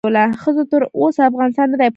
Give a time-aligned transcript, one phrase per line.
[0.41, 1.89] ښځو تر اوسه افغانستان ندې پلورلی